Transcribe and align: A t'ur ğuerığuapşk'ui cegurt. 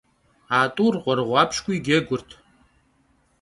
A 0.57 0.61
t'ur 0.75 0.93
ğuerığuapşk'ui 1.03 1.77
cegurt. 1.85 2.29